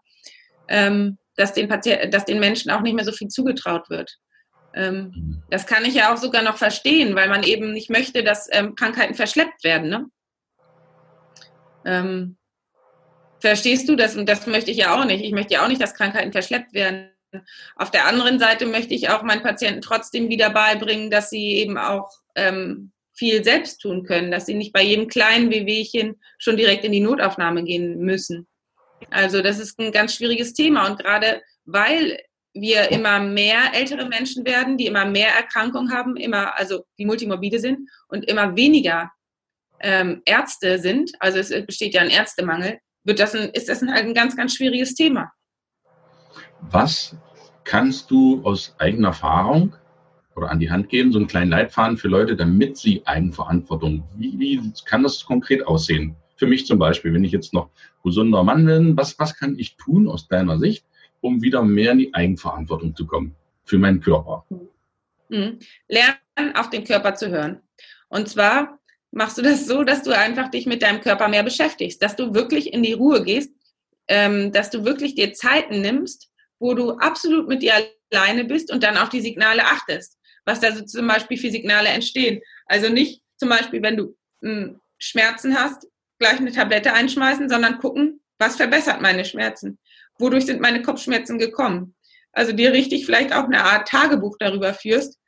[0.68, 4.18] Ähm, dass den, Patient, dass den Menschen auch nicht mehr so viel zugetraut wird.
[4.75, 5.42] Ähm, mhm.
[5.49, 8.75] das kann ich ja auch sogar noch verstehen, weil man eben nicht möchte, dass ähm,
[8.75, 9.88] Krankheiten verschleppt werden.
[9.88, 10.07] Ne?
[11.87, 12.37] Ähm,
[13.40, 14.16] verstehst du das?
[14.16, 15.25] Und das möchte ich ja auch nicht.
[15.25, 17.11] Ich möchte ja auch nicht, dass Krankheiten verschleppt werden.
[17.77, 21.79] Auf der anderen Seite möchte ich auch meinen Patienten trotzdem wieder beibringen, dass sie eben
[21.79, 26.85] auch ähm, viel selbst tun können, dass sie nicht bei jedem kleinen Wehwehchen schon direkt
[26.85, 28.46] in die Notaufnahme gehen müssen.
[29.11, 32.18] Also das ist ein ganz schwieriges Thema und gerade weil
[32.53, 37.59] wir immer mehr ältere Menschen werden, die immer mehr Erkrankungen haben, immer also die multimorbide
[37.59, 39.11] sind und immer weniger
[39.81, 43.90] ähm, Ärzte sind, also es besteht ja ein Ärztemangel, wird das ein, ist das ein,
[43.90, 45.31] ein ganz, ganz schwieriges Thema.
[46.61, 47.14] Was
[47.64, 49.75] kannst du aus eigener Erfahrung
[50.37, 54.38] oder an die Hand geben, so einen kleinen Leitfaden für Leute, damit sie Eigenverantwortung, wie,
[54.38, 56.14] wie kann das konkret aussehen?
[56.37, 57.70] Für mich zum Beispiel, wenn ich jetzt noch
[58.05, 60.85] gesunder Mann bin, was, was kann ich tun aus deiner Sicht,
[61.22, 64.44] um wieder mehr in die Eigenverantwortung zu kommen für meinen Körper?
[65.31, 65.59] Mhm.
[65.88, 67.62] Lernen, auf den Körper zu hören.
[68.09, 68.79] Und zwar
[69.11, 72.35] machst du das so, dass du einfach dich mit deinem Körper mehr beschäftigst, dass du
[72.35, 73.51] wirklich in die Ruhe gehst,
[74.09, 77.72] ähm, dass du wirklich dir Zeiten nimmst, wo du absolut mit dir
[78.12, 81.88] alleine bist und dann auf die Signale achtest, was da so zum Beispiel für Signale
[81.88, 82.40] entstehen.
[82.66, 85.87] Also nicht zum Beispiel, wenn du hm, Schmerzen hast,
[86.18, 89.78] gleich eine Tablette einschmeißen, sondern gucken, was verbessert meine Schmerzen?
[90.18, 91.94] Wodurch sind meine Kopfschmerzen gekommen?
[92.32, 95.18] Also dir richtig vielleicht auch eine Art Tagebuch darüber führst,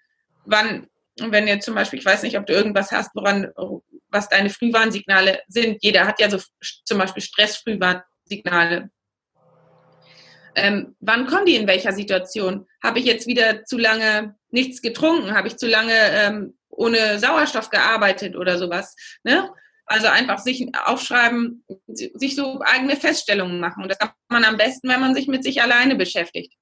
[0.44, 0.86] wann,
[1.18, 3.50] wenn ihr zum Beispiel, ich weiß nicht, ob du irgendwas hast, woran,
[4.08, 5.78] was deine Frühwarnsignale sind.
[5.82, 6.38] Jeder hat ja so
[6.84, 8.90] zum Beispiel Stressfrühwarnsignale.
[10.58, 12.66] Ähm, wann kommen die in welcher Situation?
[12.82, 15.34] Habe ich jetzt wieder zu lange nichts getrunken?
[15.34, 18.94] Habe ich zu lange ähm, ohne Sauerstoff gearbeitet oder sowas?
[19.22, 19.50] Ne?
[19.86, 23.82] Also einfach sich aufschreiben, sich so eigene Feststellungen machen.
[23.82, 26.54] Und das kann man am besten, wenn man sich mit sich alleine beschäftigt.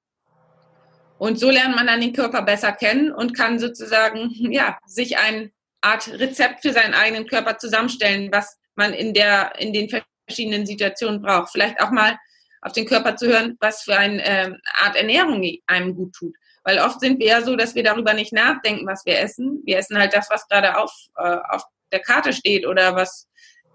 [1.17, 5.51] Und so lernt man dann den Körper besser kennen und kann sozusagen, ja, sich eine
[5.81, 9.89] Art Rezept für seinen eigenen Körper zusammenstellen, was man in der, in den
[10.27, 11.51] verschiedenen Situationen braucht.
[11.51, 12.17] Vielleicht auch mal
[12.61, 14.51] auf den Körper zu hören, was für eine äh,
[14.83, 16.35] Art Ernährung einem gut tut.
[16.63, 19.61] Weil oft sind wir ja so, dass wir darüber nicht nachdenken, was wir essen.
[19.65, 23.27] Wir essen halt das, was gerade auf, äh, auf der Karte steht oder was,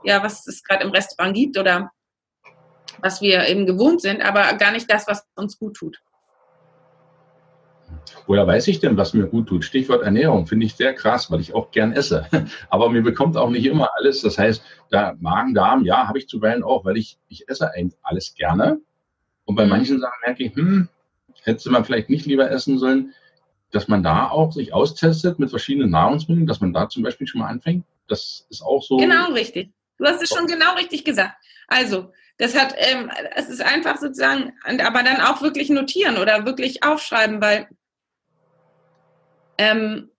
[0.05, 1.91] ja, was es gerade im Restaurant gibt oder
[2.99, 5.99] was wir eben gewohnt sind, aber gar nicht das, was uns gut tut.
[8.27, 9.65] Woher weiß ich denn, was mir gut tut?
[9.65, 12.27] Stichwort Ernährung finde ich sehr krass, weil ich auch gern esse.
[12.71, 14.23] Aber mir bekommt auch nicht immer alles.
[14.23, 17.99] Das heißt, da Magen, Darm, ja, habe ich zuweilen auch, weil ich, ich esse eigentlich
[18.03, 18.81] alles gerne.
[19.45, 19.71] Und bei mhm.
[19.71, 20.89] manchen Sachen merke ich, hm,
[21.43, 23.13] hätte man vielleicht nicht lieber essen sollen,
[23.71, 27.41] dass man da auch sich austestet mit verschiedenen Nahrungsmitteln, dass man da zum Beispiel schon
[27.41, 27.85] mal anfängt.
[28.09, 28.99] Das ist auch so.
[28.99, 29.73] Genau richtig.
[29.99, 31.35] Du hast es schon genau richtig gesagt.
[31.69, 36.83] Also, das hat, ähm, es ist einfach sozusagen, aber dann auch wirklich notieren oder wirklich
[36.83, 37.69] aufschreiben, weil
[39.59, 40.11] ähm,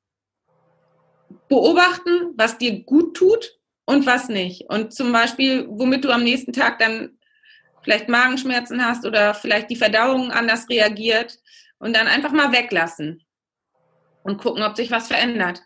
[1.49, 4.69] beobachten, was dir gut tut und was nicht.
[4.69, 7.17] Und zum Beispiel, womit du am nächsten Tag dann
[7.83, 11.37] vielleicht Magenschmerzen hast oder vielleicht die Verdauung anders reagiert
[11.79, 13.25] und dann einfach mal weglassen
[14.23, 15.61] und gucken, ob sich was verändert.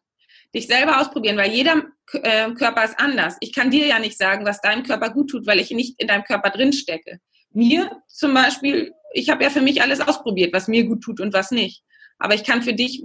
[0.53, 3.37] Dich selber ausprobieren, weil jeder äh, Körper ist anders.
[3.39, 6.07] Ich kann dir ja nicht sagen, was deinem Körper gut tut, weil ich nicht in
[6.07, 7.19] deinem Körper drin stecke.
[7.51, 11.33] Mir zum Beispiel, ich habe ja für mich alles ausprobiert, was mir gut tut und
[11.33, 11.83] was nicht.
[12.19, 13.03] Aber ich kann für dich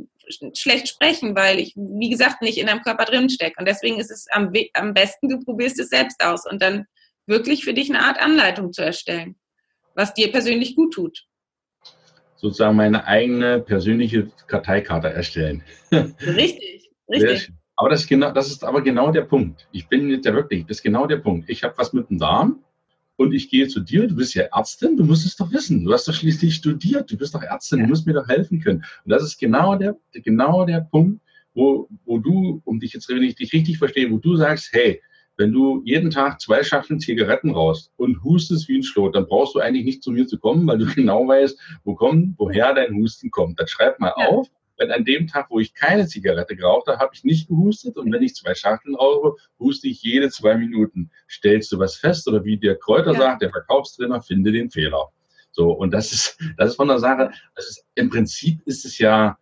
[0.54, 3.56] schlecht sprechen, weil ich, wie gesagt, nicht in deinem Körper drin stecke.
[3.58, 6.86] Und deswegen ist es am, am besten, du probierst es selbst aus und dann
[7.26, 9.36] wirklich für dich eine Art Anleitung zu erstellen.
[9.94, 11.26] was dir persönlich gut tut.
[12.36, 15.62] Sozusagen meine eigene persönliche Karteikarte erstellen.
[15.92, 17.52] Richtig, richtig.
[17.76, 19.68] Aber das ist, genau, das ist aber genau der Punkt.
[19.70, 21.50] Ich bin jetzt ja wirklich, das ist genau der Punkt.
[21.50, 22.64] Ich habe was mit dem Darm
[23.16, 25.84] und ich gehe zu dir, du bist ja Ärztin, du musst es doch wissen.
[25.84, 27.84] Du hast doch schließlich studiert, du bist doch Ärztin, ja.
[27.84, 28.84] du musst mir doch helfen können.
[29.04, 31.20] Und das ist genau der, genau der Punkt,
[31.54, 35.00] wo, wo du, um dich jetzt, wenn ich dich richtig verstehe, wo du sagst, hey,
[35.36, 39.54] wenn du jeden Tag zwei Schachteln Zigaretten raus und hustest wie ein Schlot, dann brauchst
[39.54, 42.94] du eigentlich nicht zu mir zu kommen, weil du genau weißt, wo kommt, woher dein
[42.94, 43.58] Husten kommt.
[43.58, 44.28] Dann schreib mal ja.
[44.28, 47.96] auf, wenn an dem Tag, wo ich keine Zigarette geraucht habe, habe ich nicht gehustet
[47.96, 51.10] und wenn ich zwei Schachteln rauche, huste ich jede zwei Minuten.
[51.28, 53.18] Stellst du was fest oder wie der Kräuter ja.
[53.18, 55.10] sagt, der Verkaufstrainer, finde den Fehler.
[55.50, 58.98] So, und das ist, das ist von der Sache, das ist, im Prinzip ist es
[58.98, 59.38] ja,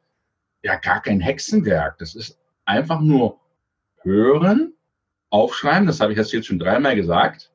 [0.63, 1.99] ja gar kein Hexenwerk.
[1.99, 3.41] Das ist einfach nur
[4.03, 4.75] hören,
[5.31, 7.53] aufschreiben, das habe ich jetzt schon dreimal gesagt,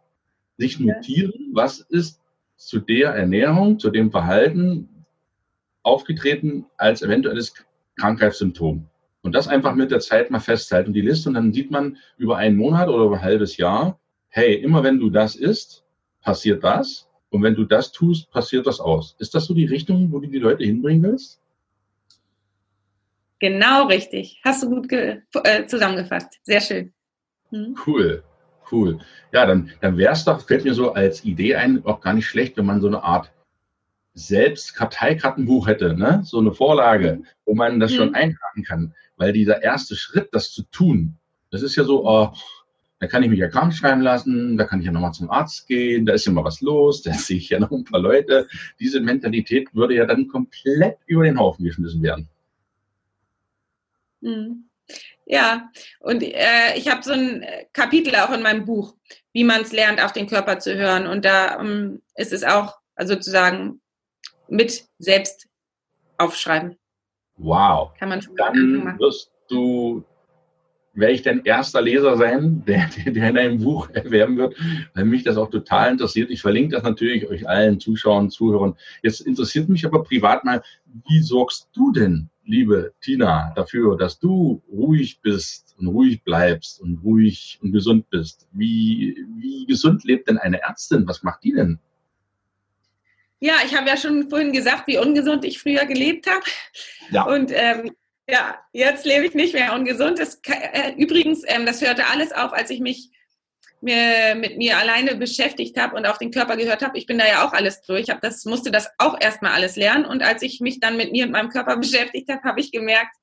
[0.57, 2.21] sich notieren, was ist
[2.55, 4.89] zu der Ernährung, zu dem Verhalten
[5.85, 7.53] aufgetreten als eventuelles
[7.97, 8.87] Krankheitssymptom.
[9.21, 12.37] Und das einfach mit der Zeit mal festhalten, die Liste, und dann sieht man über
[12.37, 15.83] einen Monat oder über ein halbes Jahr, hey, immer wenn du das isst,
[16.21, 17.07] passiert das.
[17.29, 19.15] Und wenn du das tust, passiert das aus.
[19.19, 21.41] Ist das so die Richtung, wo du die Leute hinbringen willst?
[23.39, 24.39] Genau richtig.
[24.43, 25.21] Hast du gut äh,
[25.67, 26.39] zusammengefasst.
[26.43, 26.93] Sehr schön.
[27.49, 27.75] Hm.
[27.85, 28.23] Cool,
[28.71, 28.99] cool.
[29.31, 32.27] Ja, dann, dann wäre es doch, fällt mir so als Idee ein, auch gar nicht
[32.27, 33.31] schlecht, wenn man so eine Art
[34.15, 36.21] selbst Karteikartenbuch hätte, ne?
[36.23, 37.95] so eine Vorlage, wo man das mhm.
[37.95, 38.93] schon eintragen kann.
[39.17, 41.17] Weil dieser erste Schritt, das zu tun,
[41.51, 42.33] das ist ja so, oh,
[42.99, 45.67] da kann ich mich ja krank schreiben lassen, da kann ich ja nochmal zum Arzt
[45.67, 48.47] gehen, da ist ja mal was los, da sehe ich ja noch ein paar Leute.
[48.79, 52.29] Diese Mentalität würde ja dann komplett über den Haufen geschmissen werden.
[54.21, 54.63] Mhm.
[55.25, 58.95] Ja, und äh, ich habe so ein Kapitel auch in meinem Buch,
[59.33, 61.07] wie man es lernt, auf den Körper zu hören.
[61.07, 63.81] Und da ähm, ist es auch also sozusagen
[64.47, 65.47] mit selbst
[66.17, 66.77] aufschreiben.
[67.37, 67.93] Wow.
[67.97, 70.03] Kann man schon Dann wirst du,
[70.93, 74.55] werde ich dein erster Leser sein, der, der in deinem Buch erwerben wird,
[74.93, 76.29] weil mich das auch total interessiert.
[76.29, 78.75] Ich verlinke das natürlich euch allen Zuschauern, Zuhörern.
[79.03, 80.63] Jetzt interessiert mich aber privat mal,
[81.09, 87.03] wie sorgst du denn, liebe Tina, dafür, dass du ruhig bist und ruhig bleibst und
[87.03, 88.47] ruhig und gesund bist?
[88.53, 91.05] Wie, wie gesund lebt denn eine Ärztin?
[91.07, 91.79] Was macht die denn?
[93.45, 96.41] Ja, ich habe ja schon vorhin gesagt, wie ungesund ich früher gelebt habe.
[97.11, 97.25] Ja.
[97.25, 97.91] Und ähm,
[98.27, 100.17] ja, jetzt lebe ich nicht mehr ungesund.
[100.17, 103.11] Das, äh, übrigens, ähm, das hörte alles auf, als ich mich
[103.81, 106.97] mir, mit mir alleine beschäftigt habe und auf den Körper gehört habe.
[106.97, 108.09] Ich bin da ja auch alles durch.
[108.09, 110.05] Ich das, musste das auch erstmal alles lernen.
[110.05, 113.15] Und als ich mich dann mit mir und meinem Körper beschäftigt habe, habe ich gemerkt,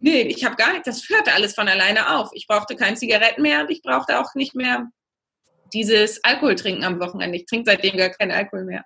[0.00, 0.86] nee, ich habe gar nichts.
[0.86, 2.30] Das hörte alles von alleine auf.
[2.34, 4.88] Ich brauchte keine Zigaretten mehr und ich brauchte auch nicht mehr
[5.72, 7.36] dieses Alkohol trinken am Wochenende.
[7.36, 8.84] Ich trinke seitdem gar keinen Alkohol mehr.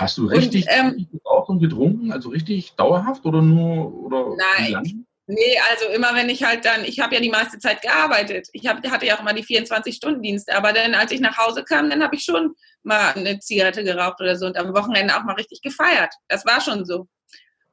[0.00, 2.10] Hast du richtig ähm, geraucht und getrunken?
[2.10, 3.92] Also richtig dauerhaft oder nur?
[4.04, 5.04] Oder nein.
[5.26, 8.48] Nee, also immer wenn ich halt dann, ich habe ja die meiste Zeit gearbeitet.
[8.52, 11.90] Ich hab, hatte ja auch immer die 24-Stunden-Dienste, aber dann, als ich nach Hause kam,
[11.90, 15.34] dann habe ich schon mal eine Zigarette geraucht oder so und am Wochenende auch mal
[15.34, 16.12] richtig gefeiert.
[16.28, 17.06] Das war schon so.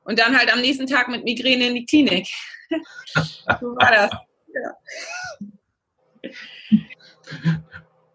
[0.03, 2.27] Und dann halt am nächsten Tag mit Migräne in die Klinik.
[2.69, 4.11] so war das.
[4.53, 6.31] Ja.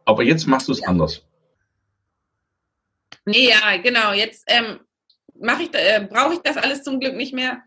[0.04, 0.88] Aber jetzt machst du es ja.
[0.88, 1.24] anders.
[3.24, 4.12] Nee, ja, genau.
[4.12, 4.80] Jetzt ähm,
[5.40, 7.62] äh, brauche ich das alles zum Glück nicht mehr.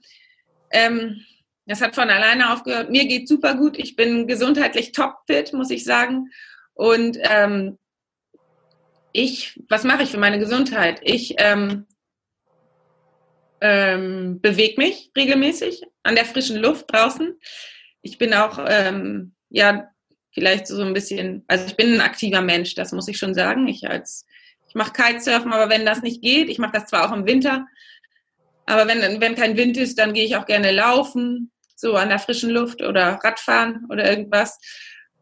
[0.71, 1.21] Ähm,
[1.65, 2.89] das hat von alleine aufgehört.
[2.89, 3.77] Mir geht super gut.
[3.77, 6.29] Ich bin gesundheitlich topfit, muss ich sagen.
[6.73, 7.77] Und ähm,
[9.13, 10.99] ich, was mache ich für meine Gesundheit?
[11.03, 11.85] Ich ähm,
[13.61, 17.39] ähm, bewege mich regelmäßig an der frischen Luft draußen.
[18.01, 19.89] Ich bin auch, ähm, ja,
[20.31, 23.67] vielleicht so ein bisschen, also ich bin ein aktiver Mensch, das muss ich schon sagen.
[23.67, 24.25] Ich als
[24.75, 27.65] ich mache Kitesurfen, aber wenn das nicht geht, ich mache das zwar auch im Winter,
[28.65, 32.19] aber wenn, wenn kein Wind ist, dann gehe ich auch gerne laufen, so an der
[32.19, 34.59] frischen Luft oder Radfahren oder irgendwas.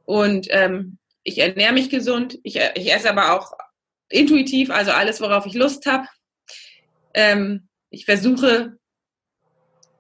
[0.06, 2.40] Und ähm, ich ernähre mich gesund.
[2.42, 3.52] Ich, ich esse aber auch
[4.10, 6.08] intuitiv, also alles, worauf ich Lust habe.
[7.14, 8.78] Ähm, ich versuche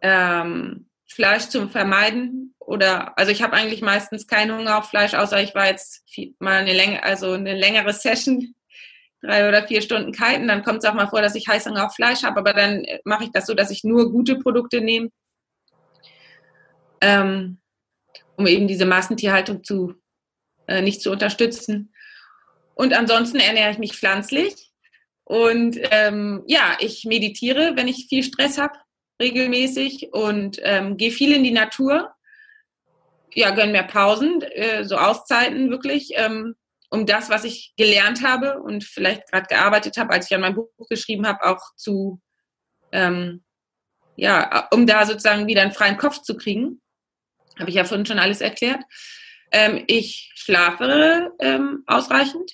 [0.01, 5.43] ähm, Fleisch zu vermeiden oder also ich habe eigentlich meistens keinen Hunger auf Fleisch, außer
[5.43, 8.55] ich war jetzt viel, mal eine Länge, also eine längere Session
[9.23, 11.95] drei oder vier Stunden kiten, dann kommt es auch mal vor, dass ich Heißhunger auf
[11.95, 15.09] Fleisch habe, aber dann mache ich das so, dass ich nur gute Produkte nehme,
[17.01, 17.59] ähm,
[18.35, 19.93] um eben diese Massentierhaltung zu,
[20.67, 21.93] äh, nicht zu unterstützen.
[22.75, 24.71] Und ansonsten ernähre ich mich pflanzlich.
[25.23, 28.77] Und ähm, ja, ich meditiere, wenn ich viel Stress habe,
[29.21, 32.13] regelmäßig und ähm, gehe viel in die Natur.
[33.33, 36.11] Ja, gönn mir Pausen, äh, so Auszeiten wirklich.
[36.15, 36.55] Ähm,
[36.93, 40.53] um das, was ich gelernt habe und vielleicht gerade gearbeitet habe, als ich an meinem
[40.53, 42.21] Buch geschrieben habe, auch zu,
[42.91, 43.43] ähm,
[44.15, 46.81] ja, um da sozusagen wieder einen freien Kopf zu kriegen.
[47.57, 48.83] Habe ich ja vorhin schon alles erklärt.
[49.51, 52.53] Ähm, ich schlafe ähm, ausreichend.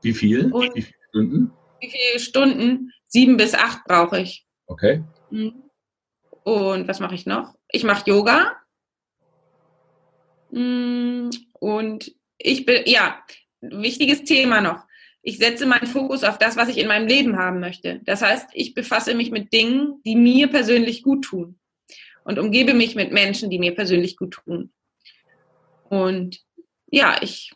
[0.00, 0.50] Wie viel?
[0.50, 1.52] Und wie viele Stunden?
[1.80, 2.92] Wie viele Stunden?
[3.06, 4.46] Sieben bis acht brauche ich.
[4.66, 5.04] Okay.
[5.28, 5.62] Mhm.
[6.42, 7.54] Und was mache ich noch?
[7.68, 8.56] Ich mache Yoga.
[10.50, 13.22] Mm, und ich bin, ja,
[13.70, 14.84] wichtiges Thema noch.
[15.22, 18.00] Ich setze meinen Fokus auf das, was ich in meinem Leben haben möchte.
[18.04, 21.58] Das heißt, ich befasse mich mit Dingen, die mir persönlich gut tun.
[22.24, 24.72] Und umgebe mich mit Menschen, die mir persönlich gut tun.
[25.88, 26.40] Und
[26.90, 27.52] ja, ich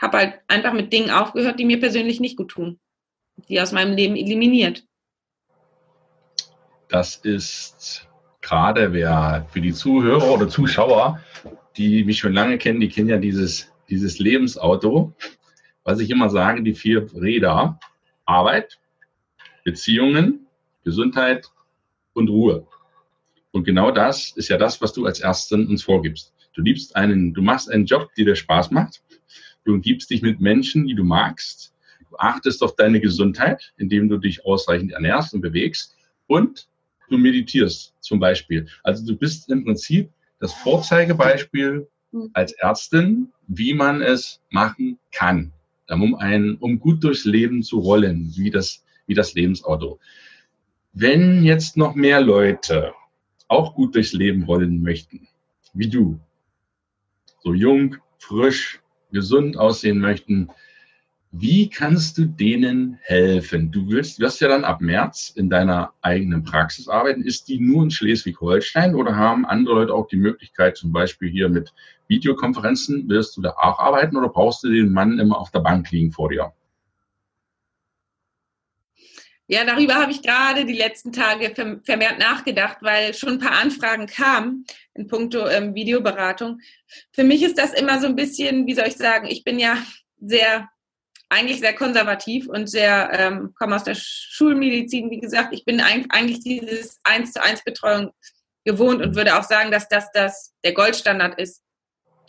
[0.00, 2.80] habe halt einfach mit Dingen aufgehört, die mir persönlich nicht gut tun.
[3.48, 4.84] Die aus meinem Leben eliminiert.
[6.88, 8.06] Das ist
[8.42, 11.20] gerade wer für die Zuhörer oder Zuschauer,
[11.76, 15.14] die mich schon lange kennen, die kennen ja dieses, dieses Lebensauto.
[15.84, 17.78] Was ich immer sage, die vier Räder.
[18.24, 18.78] Arbeit,
[19.64, 20.46] Beziehungen,
[20.84, 21.50] Gesundheit
[22.14, 22.66] und Ruhe.
[23.50, 26.32] Und genau das ist ja das, was du als Ärztin uns vorgibst.
[26.54, 29.02] Du liebst einen, du machst einen Job, der dir Spaß macht.
[29.64, 31.74] Du umgibst dich mit Menschen, die du magst.
[32.08, 35.96] Du achtest auf deine Gesundheit, indem du dich ausreichend ernährst und bewegst.
[36.26, 36.68] Und
[37.10, 38.68] du meditierst zum Beispiel.
[38.82, 41.88] Also du bist im Prinzip das Vorzeigebeispiel.
[42.32, 45.52] Als Ärztin, wie man es machen kann,
[45.88, 49.98] um, ein, um gut durchs Leben zu rollen, wie das, wie das Lebensauto.
[50.92, 52.92] Wenn jetzt noch mehr Leute
[53.48, 55.28] auch gut durchs Leben rollen möchten,
[55.74, 56.20] wie du,
[57.42, 60.48] so jung, frisch, gesund aussehen möchten,
[61.34, 63.70] wie kannst du denen helfen?
[63.70, 67.22] Du willst, wirst ja dann ab März in deiner eigenen Praxis arbeiten.
[67.22, 71.48] Ist die nur in Schleswig-Holstein oder haben andere Leute auch die Möglichkeit, zum Beispiel hier
[71.48, 71.72] mit
[72.06, 75.90] Videokonferenzen, wirst du da auch arbeiten oder brauchst du den Mann immer auf der Bank
[75.90, 76.52] liegen vor dir?
[79.46, 84.06] Ja, darüber habe ich gerade die letzten Tage vermehrt nachgedacht, weil schon ein paar Anfragen
[84.06, 86.60] kamen in puncto ähm, Videoberatung.
[87.10, 89.78] Für mich ist das immer so ein bisschen, wie soll ich sagen, ich bin ja
[90.20, 90.68] sehr
[91.32, 95.54] eigentlich sehr konservativ und sehr, ähm, komme aus der Schulmedizin, wie gesagt.
[95.54, 98.12] Ich bin eigentlich dieses eins zu eins Betreuung
[98.64, 101.62] gewohnt und würde auch sagen, dass das, das der Goldstandard ist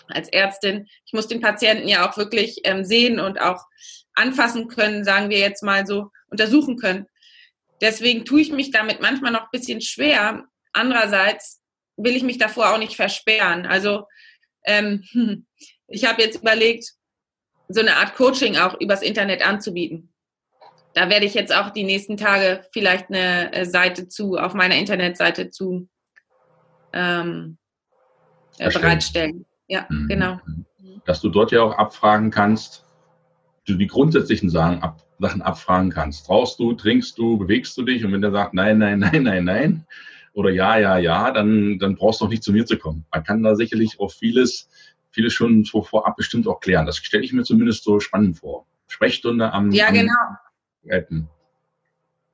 [0.07, 0.87] als Ärztin.
[1.05, 3.61] Ich muss den Patienten ja auch wirklich ähm, sehen und auch
[4.15, 7.05] anfassen können, sagen wir jetzt mal so, untersuchen können.
[7.81, 10.45] Deswegen tue ich mich damit manchmal noch ein bisschen schwer.
[10.71, 11.61] Andererseits
[11.97, 13.65] will ich mich davor auch nicht versperren.
[13.65, 14.07] Also
[14.65, 15.03] ähm,
[15.87, 16.93] ich habe jetzt überlegt,
[17.67, 20.09] so eine Art Coaching auch übers Internet anzubieten.
[20.93, 24.75] Da werde ich jetzt auch die nächsten Tage vielleicht eine äh, Seite zu, auf meiner
[24.75, 25.87] Internetseite zu
[26.93, 27.57] ähm,
[28.59, 29.45] äh, bereitstellen.
[29.67, 30.07] Ja, mhm.
[30.07, 30.39] genau.
[31.05, 32.85] Dass du dort ja auch abfragen kannst,
[33.65, 36.27] du die grundsätzlichen Sachen, ab, Sachen abfragen kannst.
[36.27, 38.05] Brauchst du, trinkst du, bewegst du dich?
[38.05, 39.85] Und wenn der sagt, nein, nein, nein, nein, nein,
[40.33, 43.05] oder ja, ja, ja, dann, dann brauchst du auch nicht zu mir zu kommen.
[43.11, 44.67] Man kann da sicherlich auch vieles
[45.13, 46.85] viele schon so vorab bestimmt auch klären.
[46.85, 48.65] Das stelle ich mir zumindest so spannend vor.
[48.87, 49.71] Sprechstunde am.
[49.71, 50.13] Ja, genau.
[50.89, 51.29] Am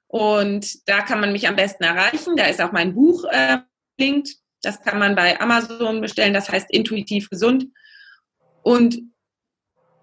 [0.08, 2.36] und da kann man mich am besten erreichen.
[2.36, 3.60] Da ist auch mein Buch äh,
[3.98, 4.38] linkt.
[4.62, 6.34] Das kann man bei Amazon bestellen.
[6.34, 7.68] Das heißt Intuitiv Gesund.
[8.64, 9.00] Und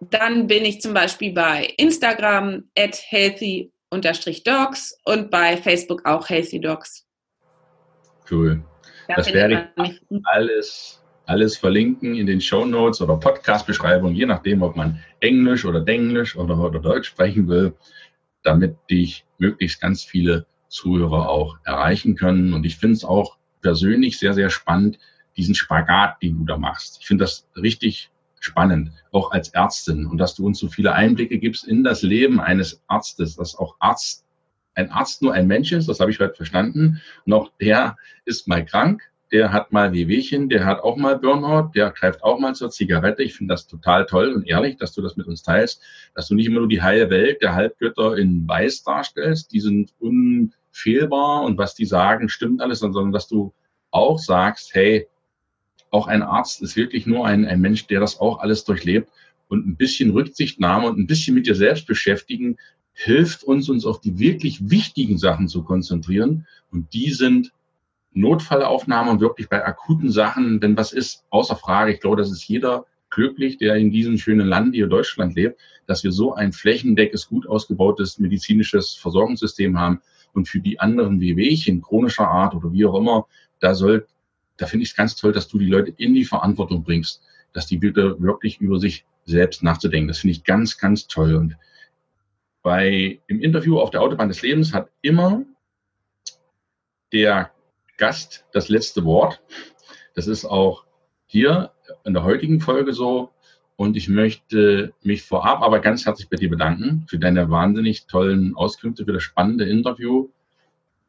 [0.01, 6.29] dann bin ich zum Beispiel bei Instagram at healthy unterstrich Dogs und bei Facebook auch
[6.29, 7.07] Healthy Dogs.
[8.31, 8.63] Cool.
[9.09, 14.63] Da das werde ich alles, alles verlinken in den Show Notes oder Podcast-Beschreibung, je nachdem,
[14.63, 17.75] ob man Englisch oder Denglisch oder, oder Deutsch sprechen will,
[18.43, 22.53] damit dich möglichst ganz viele Zuhörer auch erreichen können.
[22.53, 24.99] Und ich finde es auch persönlich sehr, sehr spannend,
[25.37, 26.99] diesen Spagat, den du da machst.
[27.01, 28.11] Ich finde das richtig
[28.45, 32.41] spannend, auch als Ärztin und dass du uns so viele Einblicke gibst in das Leben
[32.41, 34.25] eines Arztes, dass auch Arzt,
[34.75, 37.01] ein Arzt nur ein Mensch ist, das habe ich heute verstanden.
[37.25, 41.71] Und auch der ist mal krank, der hat mal Wehwehchen, der hat auch mal Burnout,
[41.75, 43.23] der greift auch mal zur Zigarette.
[43.23, 45.83] Ich finde das total toll und ehrlich, dass du das mit uns teilst,
[46.15, 49.93] dass du nicht immer nur die heile Welt der Halbgötter in Weiß darstellst, die sind
[49.99, 53.53] unfehlbar und was die sagen, stimmt alles, sondern dass du
[53.91, 55.09] auch sagst, hey,
[55.95, 59.09] auch ein Arzt ist wirklich nur ein, ein Mensch, der das auch alles durchlebt
[59.49, 62.57] und ein bisschen Rücksichtnahme und ein bisschen mit dir selbst beschäftigen,
[62.93, 66.47] hilft uns, uns auf die wirklich wichtigen Sachen zu konzentrieren.
[66.73, 67.53] Und die sind
[68.13, 72.47] Notfallaufnahme und wirklich bei akuten Sachen, denn was ist, außer Frage, ich glaube, das ist
[72.49, 77.29] jeder glücklich, der in diesem schönen Land hier Deutschland lebt, dass wir so ein flächendeckes,
[77.29, 80.01] gut ausgebautes medizinisches Versorgungssystem haben.
[80.33, 83.27] Und für die anderen Wehwehchen chronischer Art oder wie auch immer,
[83.61, 84.07] da soll
[84.57, 87.67] da finde ich es ganz toll, dass du die Leute in die Verantwortung bringst, dass
[87.67, 90.09] die bitte wirklich über sich selbst nachzudenken.
[90.09, 91.35] Das finde ich ganz, ganz toll.
[91.35, 91.57] Und
[92.63, 95.45] bei, im Interview auf der Autobahn des Lebens hat immer
[97.13, 97.51] der
[97.97, 99.41] Gast das letzte Wort.
[100.15, 100.85] Das ist auch
[101.27, 101.73] hier
[102.05, 103.31] in der heutigen Folge so.
[103.77, 108.55] Und ich möchte mich vorab aber ganz herzlich bei dir bedanken für deine wahnsinnig tollen
[108.55, 110.29] Auskünfte, für das spannende Interview.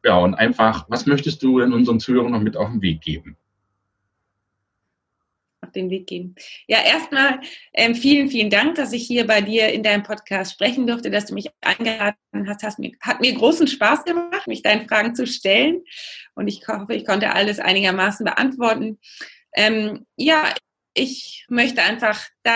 [0.05, 3.35] Ja, und einfach, was möchtest du denn unseren Zuhörern noch mit auf den Weg geben?
[5.61, 6.35] Auf den Weg geben.
[6.67, 7.39] Ja, erstmal
[7.73, 11.25] ähm, vielen, vielen Dank, dass ich hier bei dir in deinem Podcast sprechen durfte, dass
[11.25, 12.61] du mich eingeladen hast.
[12.61, 15.81] hast mir, hat mir großen Spaß gemacht, mich deinen Fragen zu stellen.
[16.35, 18.99] Und ich hoffe, ich konnte alles einigermaßen beantworten.
[19.55, 20.53] Ähm, ja,
[20.93, 22.53] ich möchte einfach da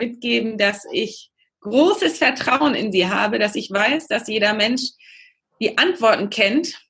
[0.00, 1.30] mitgeben, dass ich
[1.60, 4.82] großes Vertrauen in sie habe, dass ich weiß, dass jeder Mensch
[5.60, 6.80] die Antworten kennt,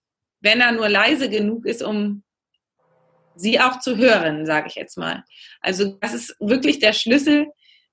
[0.41, 2.23] wenn er nur leise genug ist, um
[3.35, 5.25] sie auch zu hören, sage ich jetzt mal.
[5.61, 7.49] Also das ist wirklich der Schlüssel,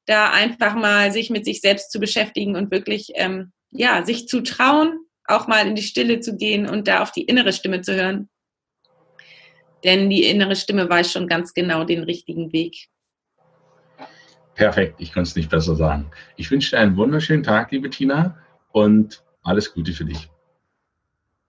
[0.05, 4.41] da einfach mal sich mit sich selbst zu beschäftigen und wirklich ähm, ja sich zu
[4.41, 7.95] trauen, auch mal in die Stille zu gehen und da auf die innere Stimme zu
[7.95, 8.29] hören.
[9.83, 12.87] Denn die innere Stimme weiß schon ganz genau den richtigen Weg.
[14.55, 16.09] Perfekt, ich kann es nicht besser sagen.
[16.35, 18.39] Ich wünsche dir einen wunderschönen Tag, liebe Tina,
[18.71, 20.29] und alles Gute für dich.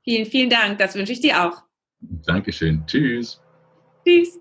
[0.08, 0.78] Vielen, vielen Dank.
[0.78, 1.64] Das wünsche ich dir auch.
[2.00, 2.82] Dankeschön.
[2.86, 3.42] Tschüss.
[4.06, 4.40] Tschüss.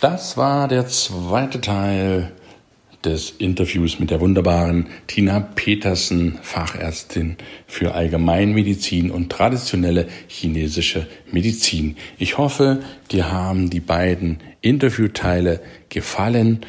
[0.00, 2.32] Das war der zweite Teil
[3.04, 7.36] des Interviews mit der wunderbaren Tina Petersen, Fachärztin
[7.66, 11.96] für Allgemeinmedizin und traditionelle chinesische Medizin.
[12.18, 12.80] Ich hoffe,
[13.10, 16.60] dir haben die beiden Interviewteile gefallen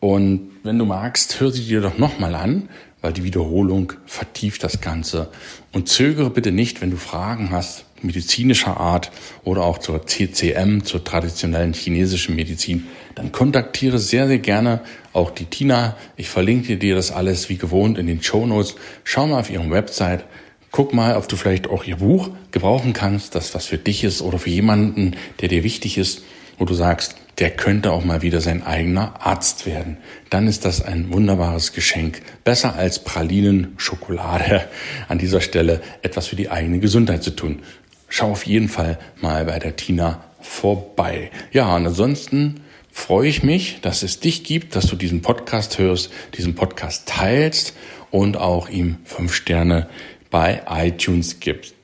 [0.00, 2.68] und wenn du magst, hör sie dir doch nochmal an,
[3.00, 5.28] weil die Wiederholung vertieft das Ganze.
[5.72, 9.10] Und zögere bitte nicht, wenn du Fragen hast, medizinischer Art
[9.44, 14.80] oder auch zur CCM, zur traditionellen chinesischen Medizin, dann kontaktiere sehr, sehr gerne
[15.12, 15.96] auch die Tina.
[16.16, 18.76] Ich verlinke dir das alles wie gewohnt in den Show Notes.
[19.04, 20.24] Schau mal auf ihrem Website.
[20.70, 24.22] Guck mal, ob du vielleicht auch ihr Buch gebrauchen kannst, das was für dich ist
[24.22, 26.22] oder für jemanden, der dir wichtig ist,
[26.58, 29.96] wo du sagst, der könnte auch mal wieder sein eigener Arzt werden.
[30.28, 32.20] Dann ist das ein wunderbares Geschenk.
[32.44, 34.68] Besser als Pralinen, Schokolade
[35.08, 37.62] an dieser Stelle etwas für die eigene Gesundheit zu tun.
[38.10, 41.30] Schau auf jeden Fall mal bei der Tina vorbei.
[41.52, 46.10] Ja, und ansonsten freue ich mich, dass es dich gibt, dass du diesen Podcast hörst,
[46.36, 47.74] diesen Podcast teilst
[48.10, 49.88] und auch ihm fünf Sterne
[50.28, 51.74] bei iTunes gibst.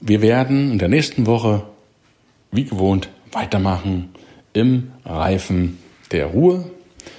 [0.00, 1.64] Wir werden in der nächsten Woche,
[2.52, 4.10] wie gewohnt, weitermachen
[4.52, 5.78] im Reifen
[6.12, 6.70] der Ruhe.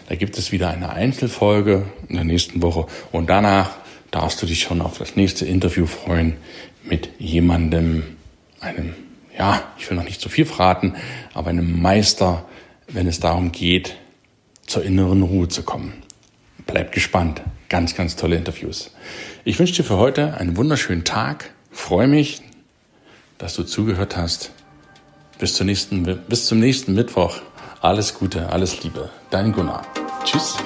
[0.08, 3.72] Da gibt es wieder eine Einzelfolge in der nächsten Woche und danach
[4.10, 6.38] darfst du dich schon auf das nächste Interview freuen
[6.86, 8.17] mit jemandem,
[8.68, 8.94] einem,
[9.38, 10.96] ja, ich will noch nicht zu viel verraten,
[11.34, 12.46] aber einem Meister
[12.88, 13.96] wenn es darum geht,
[14.66, 15.94] zur inneren Ruhe zu kommen.
[16.66, 17.42] Bleib gespannt.
[17.70, 18.92] Ganz, ganz tolle Interviews.
[19.44, 21.52] Ich wünsche dir für heute einen wunderschönen Tag.
[21.72, 22.42] Freue mich,
[23.38, 24.52] dass du zugehört hast.
[25.38, 27.42] Bis, zur nächsten, bis zum nächsten Mittwoch.
[27.82, 29.10] Alles Gute, alles Liebe.
[29.30, 29.86] Dein Gunnar.
[30.24, 30.58] Tschüss.